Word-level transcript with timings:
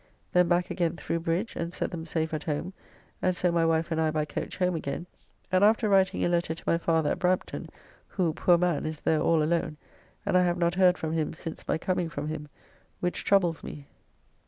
Then 0.33 0.47
back 0.47 0.71
again 0.71 0.97
through 0.97 1.19
bridge, 1.19 1.55
and 1.55 1.71
set 1.71 1.91
them 1.91 2.07
safe 2.07 2.33
at 2.33 2.45
home, 2.45 2.73
and 3.21 3.35
so 3.35 3.51
my 3.51 3.63
wife 3.63 3.91
and 3.91 4.01
I 4.01 4.09
by 4.09 4.25
coach 4.25 4.57
home 4.57 4.73
again, 4.73 5.05
and 5.51 5.63
after 5.63 5.87
writing 5.87 6.25
a 6.25 6.27
letter 6.27 6.55
to 6.55 6.63
my 6.65 6.79
father 6.79 7.11
at 7.11 7.19
Brampton, 7.19 7.69
who, 8.07 8.33
poor 8.33 8.57
man, 8.57 8.87
is 8.87 9.01
there 9.01 9.21
all 9.21 9.43
alone, 9.43 9.77
and 10.25 10.35
I 10.35 10.41
have 10.41 10.57
not 10.57 10.73
heard 10.73 10.97
from 10.97 11.13
him 11.13 11.33
since 11.35 11.67
my 11.67 11.77
coming 11.77 12.09
from 12.09 12.29
him, 12.29 12.47
which 12.99 13.23
troubles 13.23 13.63
me. 13.63 13.85